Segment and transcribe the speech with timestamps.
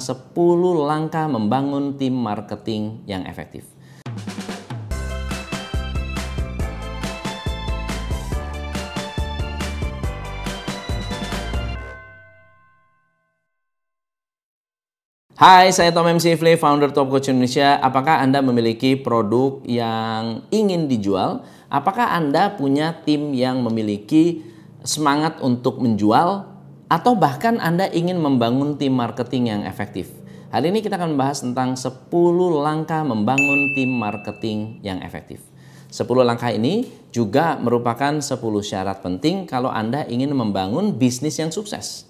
[0.00, 0.34] 10
[0.82, 3.66] langkah membangun tim marketing yang efektif.
[15.38, 17.78] Hai, saya Tom MC Ifle, founder Top Coach Indonesia.
[17.78, 21.46] Apakah Anda memiliki produk yang ingin dijual?
[21.70, 24.42] Apakah Anda punya tim yang memiliki
[24.82, 26.57] semangat untuk menjual?
[26.88, 30.08] Atau bahkan Anda ingin membangun tim marketing yang efektif?
[30.48, 32.08] Hari ini kita akan membahas tentang 10
[32.64, 35.44] langkah membangun tim marketing yang efektif.
[35.92, 38.32] 10 langkah ini juga merupakan 10
[38.64, 42.08] syarat penting kalau Anda ingin membangun bisnis yang sukses.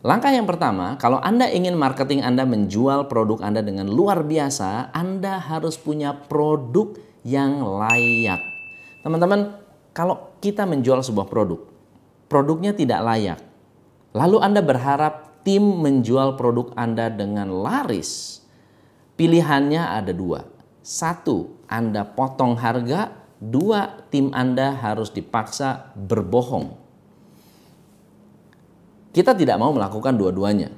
[0.00, 5.36] Langkah yang pertama, kalau Anda ingin marketing Anda menjual produk Anda dengan luar biasa, Anda
[5.36, 6.96] harus punya produk
[7.28, 8.40] yang layak.
[9.04, 9.52] Teman-teman,
[9.92, 11.60] kalau kita menjual sebuah produk,
[12.32, 13.47] produknya tidak layak,
[14.18, 18.42] lalu Anda berharap tim menjual produk Anda dengan laris,
[19.14, 20.42] pilihannya ada dua.
[20.82, 23.14] Satu, Anda potong harga.
[23.38, 26.88] Dua, tim Anda harus dipaksa berbohong
[29.18, 30.70] kita tidak mau melakukan dua-duanya.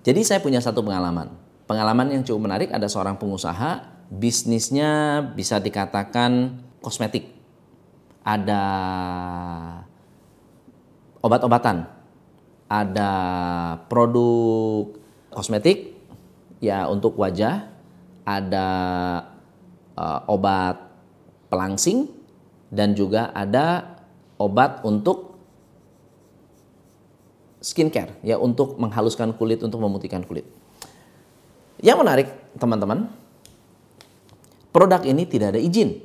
[0.00, 1.34] Jadi saya punya satu pengalaman.
[1.68, 7.28] Pengalaman yang cukup menarik ada seorang pengusaha, bisnisnya bisa dikatakan kosmetik.
[8.24, 8.62] Ada
[11.20, 11.84] obat-obatan,
[12.68, 13.12] ada
[13.88, 14.92] produk
[15.32, 15.96] kosmetik
[16.60, 17.64] ya untuk wajah,
[18.28, 18.68] ada
[19.96, 20.76] uh, obat
[21.48, 22.12] pelangsing
[22.68, 23.96] dan juga ada
[24.36, 25.40] obat untuk
[27.58, 30.46] skincare ya untuk menghaluskan kulit, untuk memutihkan kulit.
[31.82, 32.28] Yang menarik
[32.60, 33.10] teman-teman,
[34.70, 36.04] produk ini tidak ada izin.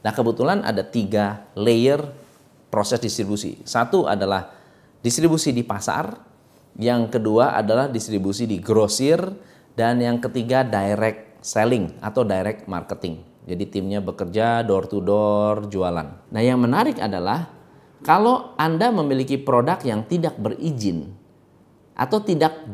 [0.00, 2.00] Nah kebetulan ada tiga layer
[2.70, 3.60] proses distribusi.
[3.66, 4.55] Satu adalah
[5.06, 6.18] distribusi di pasar,
[6.82, 9.22] yang kedua adalah distribusi di grosir,
[9.78, 13.22] dan yang ketiga direct selling atau direct marketing.
[13.46, 16.26] Jadi timnya bekerja door to door jualan.
[16.34, 17.46] Nah yang menarik adalah
[18.02, 21.14] kalau Anda memiliki produk yang tidak berizin
[21.94, 22.66] atau tidak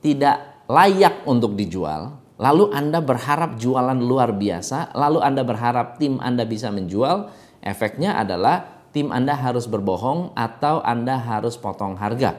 [0.00, 6.48] tidak layak untuk dijual, lalu Anda berharap jualan luar biasa, lalu Anda berharap tim Anda
[6.48, 7.28] bisa menjual,
[7.60, 12.38] efeknya adalah tim Anda harus berbohong atau Anda harus potong harga.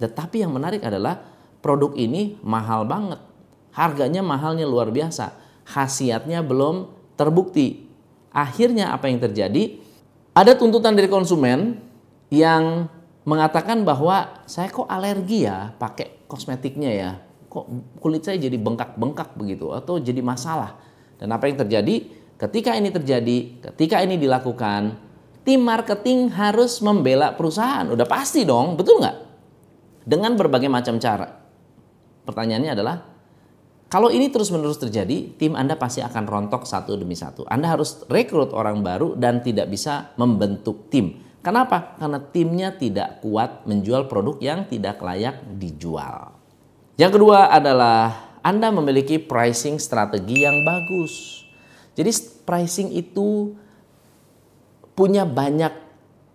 [0.00, 1.22] Tetapi yang menarik adalah
[1.64, 3.20] produk ini mahal banget.
[3.72, 5.34] Harganya mahalnya luar biasa.
[5.64, 7.88] Khasiatnya belum terbukti.
[8.34, 9.80] Akhirnya apa yang terjadi?
[10.34, 11.78] Ada tuntutan dari konsumen
[12.28, 12.90] yang
[13.24, 17.10] mengatakan bahwa saya kok alergi ya pakai kosmetiknya ya.
[17.48, 20.76] Kok kulit saya jadi bengkak-bengkak begitu atau jadi masalah.
[21.16, 22.10] Dan apa yang terjadi?
[22.34, 24.98] Ketika ini terjadi, ketika ini dilakukan,
[25.44, 27.84] tim marketing harus membela perusahaan.
[27.92, 29.16] Udah pasti dong, betul nggak?
[30.04, 31.28] Dengan berbagai macam cara.
[32.24, 32.96] Pertanyaannya adalah,
[33.92, 37.44] kalau ini terus-menerus terjadi, tim Anda pasti akan rontok satu demi satu.
[37.44, 41.20] Anda harus rekrut orang baru dan tidak bisa membentuk tim.
[41.44, 42.00] Kenapa?
[42.00, 46.32] Karena timnya tidak kuat menjual produk yang tidak layak dijual.
[46.96, 51.44] Yang kedua adalah Anda memiliki pricing strategi yang bagus.
[51.92, 52.10] Jadi
[52.48, 53.52] pricing itu
[54.94, 55.74] punya banyak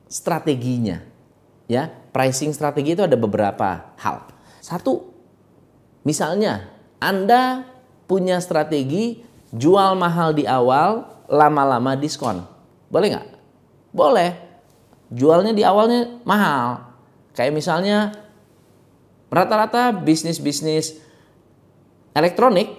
[0.08, 1.03] strateginya.
[1.70, 4.25] Ya, pricing strategi itu ada beberapa hal.
[4.59, 5.09] Satu,
[6.03, 6.68] misalnya
[7.00, 7.64] anda
[8.09, 9.22] punya strategi
[9.53, 12.42] jual mahal di awal, lama-lama diskon.
[12.90, 13.28] Boleh nggak?
[13.94, 14.31] Boleh.
[15.09, 16.90] Jualnya di awalnya mahal.
[17.34, 18.14] Kayak misalnya
[19.30, 20.98] rata-rata bisnis-bisnis
[22.18, 22.74] elektronik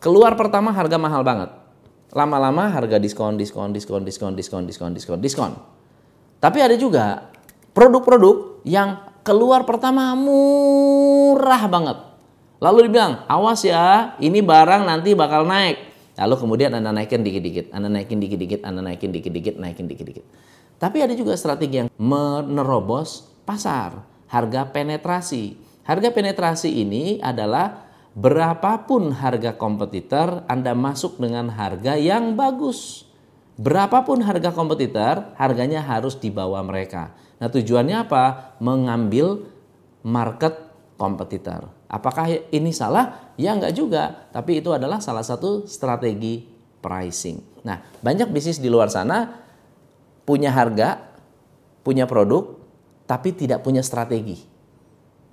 [0.00, 1.61] keluar pertama harga mahal banget.
[2.12, 5.52] Lama-lama harga diskon, diskon, diskon, diskon, diskon, diskon, diskon, diskon.
[6.38, 7.32] Tapi ada juga
[7.72, 12.12] produk-produk yang keluar pertama murah banget
[12.62, 15.82] Lalu dibilang, awas ya, ini barang nanti bakal naik.
[16.14, 20.22] Lalu kemudian Anda naikin dikit-dikit, Anda naikin dikit-dikit, Anda naikin dikit-dikit, naikin dikit-dikit.
[20.78, 25.58] Tapi ada juga strategi yang menerobos pasar, harga penetrasi.
[25.82, 33.08] Harga penetrasi ini adalah berapapun harga kompetitor, Anda masuk dengan harga yang bagus.
[33.60, 37.12] Berapapun harga kompetitor, harganya harus di bawah mereka.
[37.36, 38.56] Nah tujuannya apa?
[38.62, 39.44] Mengambil
[40.02, 40.56] market
[40.96, 41.70] kompetitor.
[41.92, 43.34] Apakah ini salah?
[43.36, 46.48] Ya enggak juga, tapi itu adalah salah satu strategi
[46.82, 47.62] pricing.
[47.62, 49.44] Nah, banyak bisnis di luar sana
[50.26, 50.98] punya harga,
[51.86, 52.58] punya produk,
[53.06, 54.40] tapi tidak punya strategi.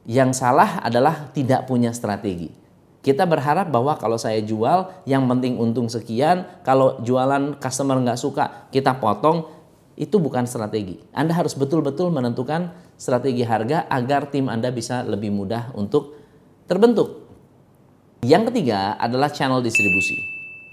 [0.09, 2.53] Yang salah adalah tidak punya strategi.
[2.99, 6.43] Kita berharap bahwa kalau saya jual, yang penting untung sekian.
[6.67, 9.47] Kalau jualan customer nggak suka, kita potong.
[9.99, 10.99] Itu bukan strategi.
[11.11, 16.15] Anda harus betul-betul menentukan strategi harga agar tim Anda bisa lebih mudah untuk
[16.67, 17.27] terbentuk.
[18.23, 20.19] Yang ketiga adalah channel distribusi.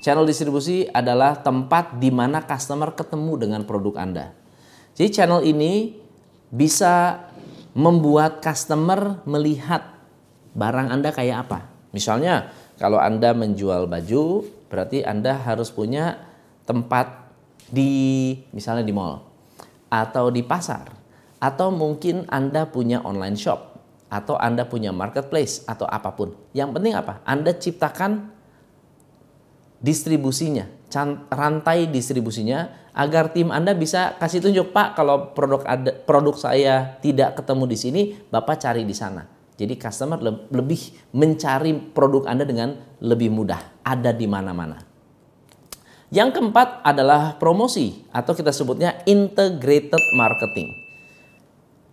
[0.02, 4.34] Channel distribusi adalah tempat di mana customer ketemu dengan produk Anda.
[4.98, 5.94] Jadi channel ini
[6.50, 7.26] bisa
[7.74, 9.94] membuat customer melihat
[10.54, 11.75] barang Anda kayak apa.
[11.96, 16.20] Misalnya kalau Anda menjual baju, berarti Anda harus punya
[16.68, 17.32] tempat
[17.72, 19.24] di misalnya di mall
[19.88, 20.92] atau di pasar
[21.40, 23.80] atau mungkin Anda punya online shop
[24.12, 26.36] atau Anda punya marketplace atau apa pun.
[26.52, 27.24] Yang penting apa?
[27.24, 28.28] Anda ciptakan
[29.80, 30.68] distribusinya,
[31.32, 37.36] rantai distribusinya agar tim Anda bisa kasih tunjuk, Pak, kalau produk ada, produk saya tidak
[37.40, 38.02] ketemu di sini,
[38.32, 39.35] Bapak cari di sana.
[39.56, 40.20] Jadi customer
[40.52, 44.80] lebih mencari produk Anda dengan lebih mudah, ada di mana-mana.
[46.12, 50.86] Yang keempat adalah promosi atau kita sebutnya integrated marketing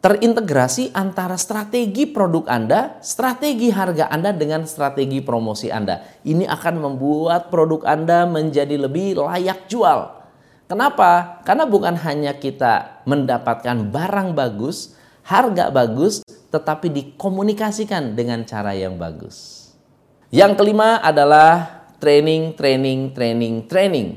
[0.04, 6.04] terintegrasi antara strategi produk Anda, strategi harga Anda dengan strategi promosi Anda.
[6.28, 10.12] Ini akan membuat produk Anda menjadi lebih layak jual.
[10.68, 11.40] Kenapa?
[11.48, 16.20] Karena bukan hanya kita mendapatkan barang bagus, harga bagus,
[16.54, 19.66] tetapi dikomunikasikan dengan cara yang bagus.
[20.30, 24.14] Yang kelima adalah training, training, training, training.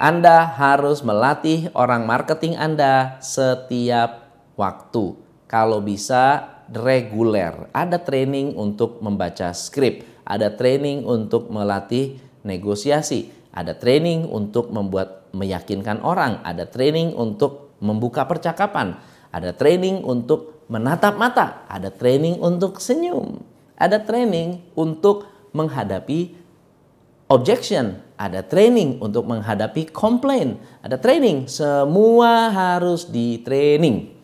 [0.00, 5.20] Anda harus melatih orang marketing Anda setiap waktu.
[5.44, 7.68] Kalau bisa reguler.
[7.76, 16.00] Ada training untuk membaca skrip, ada training untuk melatih negosiasi, ada training untuk membuat meyakinkan
[16.00, 18.96] orang, ada training untuk membuka percakapan,
[19.34, 23.42] ada training untuk menatap mata, ada training untuk senyum,
[23.74, 26.38] ada training untuk menghadapi
[27.26, 34.14] objection, ada training untuk menghadapi komplain, ada training, semua harus di training.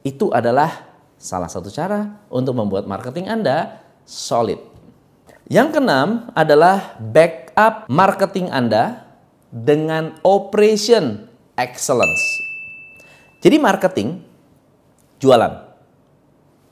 [0.00, 0.88] Itu adalah
[1.20, 4.64] salah satu cara untuk membuat marketing Anda solid.
[5.48, 9.04] Yang keenam adalah backup marketing Anda
[9.52, 12.20] dengan operation excellence.
[13.40, 14.28] Jadi marketing
[15.18, 15.68] jualan.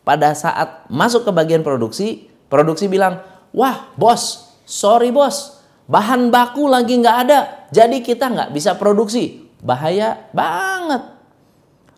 [0.06, 6.94] Pada saat masuk ke bagian produksi, produksi bilang, wah bos, sorry bos, bahan baku lagi
[6.98, 9.46] nggak ada, jadi kita nggak bisa produksi.
[9.62, 11.02] Bahaya banget.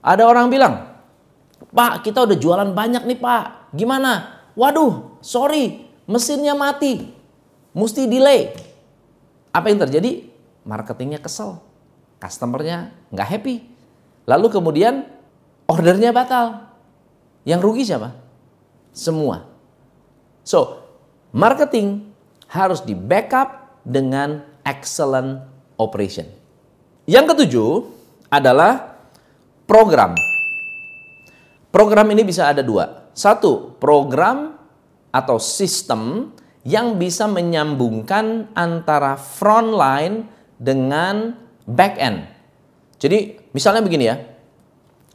[0.01, 0.89] Ada orang bilang,
[1.69, 3.77] Pak, kita udah jualan banyak nih Pak.
[3.77, 4.41] Gimana?
[4.57, 7.13] Waduh, sorry, mesinnya mati.
[7.77, 8.57] Mesti delay.
[9.53, 10.25] Apa yang terjadi?
[10.65, 11.61] Marketingnya kesel.
[12.19, 13.57] Customernya nggak happy.
[14.25, 15.05] Lalu kemudian
[15.79, 16.67] ordernya batal.
[17.47, 18.13] Yang rugi siapa?
[18.91, 19.47] Semua.
[20.43, 20.83] So,
[21.31, 22.11] marketing
[22.51, 25.47] harus di backup dengan excellent
[25.79, 26.27] operation.
[27.07, 27.71] Yang ketujuh
[28.29, 28.99] adalah
[29.65, 30.19] program
[31.69, 33.13] Program ini bisa ada dua.
[33.13, 34.57] Satu, program
[35.13, 36.33] atau sistem
[36.65, 40.25] yang bisa menyambungkan antara front line
[40.57, 41.37] dengan
[41.69, 42.25] back end.
[42.97, 44.17] Jadi misalnya begini ya,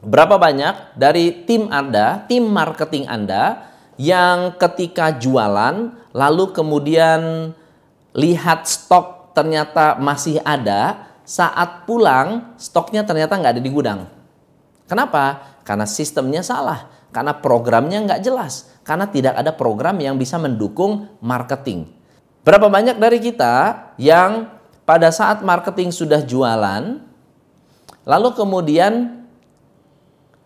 [0.04, 7.50] berapa banyak dari tim Anda, tim marketing Anda yang ketika jualan lalu kemudian
[8.14, 14.06] lihat stok ternyata masih ada, saat pulang stoknya ternyata nggak ada di gudang.
[14.86, 15.56] Kenapa?
[15.66, 21.88] Karena sistemnya salah, karena programnya nggak jelas, karena tidak ada program yang bisa mendukung marketing.
[22.44, 24.52] Berapa banyak dari kita yang
[24.84, 27.00] pada saat marketing sudah jualan,
[28.04, 29.23] lalu kemudian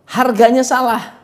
[0.09, 1.21] harganya salah.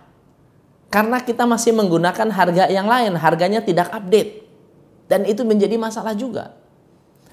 [0.92, 4.46] Karena kita masih menggunakan harga yang lain, harganya tidak update.
[5.10, 6.54] Dan itu menjadi masalah juga.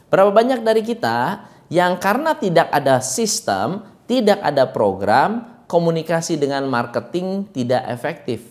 [0.10, 7.48] Berapa banyak dari kita yang karena tidak ada sistem, tidak ada program, komunikasi dengan marketing
[7.54, 8.44] tidak efektif.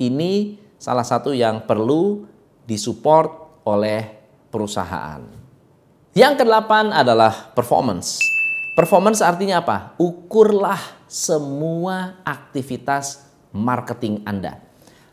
[0.00, 2.24] Ini salah satu yang perlu
[2.64, 4.06] disupport oleh
[4.48, 5.20] perusahaan.
[6.14, 8.33] Yang kedelapan adalah performance.
[8.74, 9.94] Performance artinya apa?
[10.02, 13.22] Ukurlah semua aktivitas
[13.54, 14.58] marketing Anda.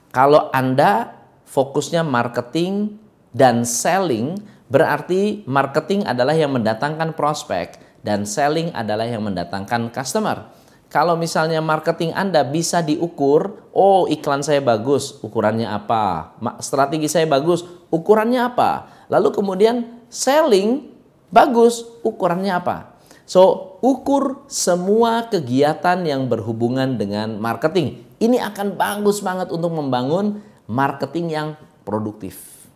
[0.09, 1.13] Kalau Anda
[1.45, 2.97] fokusnya marketing
[3.29, 10.49] dan selling, berarti marketing adalah yang mendatangkan prospek dan selling adalah yang mendatangkan customer.
[10.89, 16.33] Kalau misalnya marketing Anda bisa diukur, oh iklan saya bagus, ukurannya apa?
[16.65, 17.61] Strategi saya bagus,
[17.93, 18.89] ukurannya apa?
[19.05, 20.89] Lalu kemudian selling
[21.29, 22.90] bagus, ukurannya apa?
[23.31, 28.03] So, ukur semua kegiatan yang berhubungan dengan marketing.
[28.19, 31.47] Ini akan bagus banget untuk membangun marketing yang
[31.87, 32.67] produktif.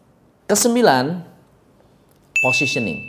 [0.47, 1.27] Kesembilan,
[2.39, 3.03] positioning.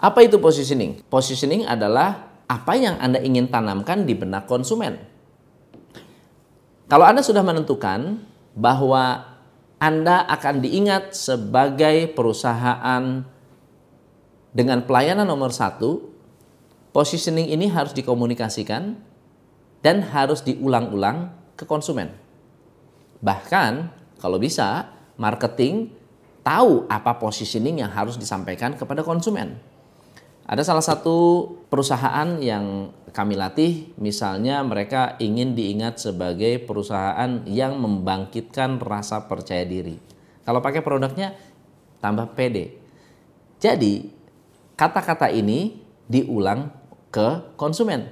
[0.00, 1.04] Apa itu positioning?
[1.12, 4.96] Positioning adalah apa yang Anda ingin tanamkan di benak konsumen.
[6.88, 8.24] Kalau Anda sudah menentukan
[8.56, 9.36] bahwa
[9.76, 13.20] Anda akan diingat sebagai perusahaan
[14.56, 16.13] dengan pelayanan nomor satu,
[16.94, 18.94] positioning ini harus dikomunikasikan
[19.82, 22.14] dan harus diulang-ulang ke konsumen.
[23.18, 23.72] Bahkan
[24.22, 25.90] kalau bisa, marketing
[26.46, 29.58] tahu apa positioning yang harus disampaikan kepada konsumen.
[30.44, 38.76] Ada salah satu perusahaan yang kami latih, misalnya mereka ingin diingat sebagai perusahaan yang membangkitkan
[38.76, 39.96] rasa percaya diri.
[40.44, 41.32] Kalau pakai produknya,
[42.04, 42.76] tambah pede.
[43.56, 44.12] Jadi,
[44.76, 46.68] kata-kata ini diulang
[47.14, 48.10] ke konsumen.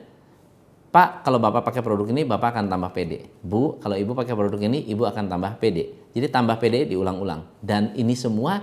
[0.94, 3.26] Pak, kalau Bapak pakai produk ini, Bapak akan tambah pede.
[3.42, 6.12] Bu, kalau Ibu pakai produk ini, Ibu akan tambah pede.
[6.14, 7.48] Jadi tambah pede diulang-ulang.
[7.58, 8.62] Dan ini semua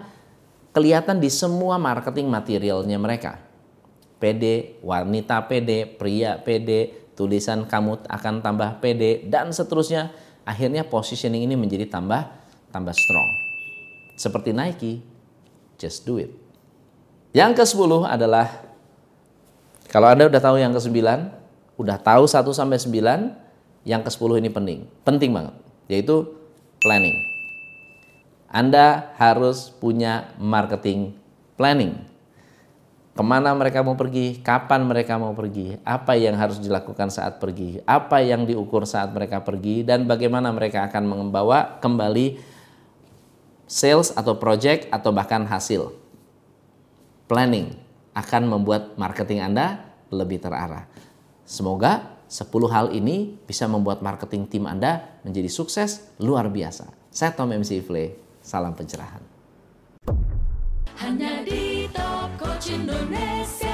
[0.72, 3.50] kelihatan di semua marketing materialnya mereka
[4.22, 10.14] pede, wanita pede, pria pede, tulisan kamu akan tambah pede dan seterusnya.
[10.46, 12.30] Akhirnya positioning ini menjadi tambah
[12.70, 13.30] tambah strong.
[14.20, 15.02] Seperti Nike,
[15.82, 16.30] just do it.
[17.34, 18.69] Yang ke-10 adalah
[19.90, 21.02] kalau Anda udah tahu yang ke-9,
[21.82, 24.80] udah tahu 1 sampai 9, yang ke-10 ini penting.
[25.02, 25.56] Penting banget,
[25.90, 26.30] yaitu
[26.78, 27.18] planning.
[28.50, 31.14] Anda harus punya marketing
[31.54, 32.10] planning
[33.20, 37.84] ke mana mereka mau pergi, kapan mereka mau pergi, apa yang harus dilakukan saat pergi,
[37.84, 42.40] apa yang diukur saat mereka pergi, dan bagaimana mereka akan membawa kembali
[43.68, 45.92] sales atau project atau bahkan hasil.
[47.28, 50.90] Planning akan membuat marketing Anda lebih terarah.
[51.46, 56.90] Semoga 10 hal ini bisa membuat marketing tim Anda menjadi sukses luar biasa.
[57.10, 59.22] Saya Tom MC Ifle, salam pencerahan.
[61.02, 63.69] Hanya di Top Coach Indonesia